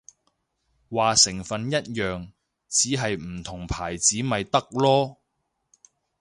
[0.89, 2.31] 話成分一樣，
[2.67, 5.17] 只係唔同牌子咪得囉